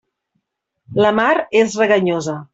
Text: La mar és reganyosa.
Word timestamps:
La 1.05 1.11
mar 1.19 1.29
és 1.61 1.79
reganyosa. 1.85 2.39